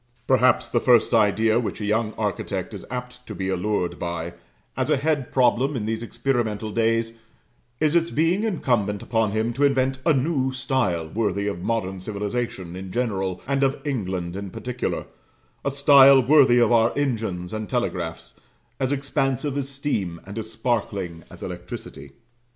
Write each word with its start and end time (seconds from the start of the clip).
Perhaps 0.25 0.67
the 0.69 0.79
first 0.79 1.13
idea 1.13 1.59
which 1.59 1.79
a 1.79 1.85
young 1.85 2.13
architect 2.13 2.73
is 2.73 2.87
apt 2.89 3.23
to 3.27 3.35
be 3.35 3.49
allured 3.49 3.99
by, 3.99 4.33
as 4.75 4.89
a 4.89 4.97
head 4.97 5.31
problem 5.31 5.75
in 5.75 5.85
these 5.85 6.01
experimental 6.01 6.71
days, 6.71 7.13
is 7.79 7.93
its 7.93 8.09
being 8.09 8.41
incumbent 8.43 9.03
upon 9.03 9.31
him 9.31 9.53
to 9.53 9.63
invent 9.63 9.99
a 10.03 10.11
"new 10.11 10.51
style" 10.51 11.07
worthy 11.07 11.45
of 11.45 11.61
modern 11.61 11.99
civilization 12.01 12.75
in 12.75 12.91
general, 12.91 13.43
and 13.45 13.61
of 13.61 13.77
England 13.85 14.35
in 14.35 14.49
particular; 14.49 15.05
a 15.63 15.69
style 15.69 16.19
worthy 16.19 16.57
of 16.57 16.71
our 16.71 16.91
engines 16.97 17.53
and 17.53 17.69
telegraphs; 17.69 18.39
as 18.79 18.91
expansive 18.91 19.55
as 19.55 19.69
steam, 19.69 20.19
and 20.25 20.35
as 20.39 20.51
sparkling 20.51 21.23
as 21.29 21.43
electricity. 21.43 22.13